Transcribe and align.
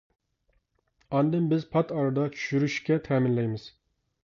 ئاندىن 1.17 1.51
بىز 1.51 1.67
پات 1.75 1.95
ئارىدا 1.97 2.25
چۈشۈرۈشكە 2.39 3.01
تەمىنلەيمىز. 3.11 3.71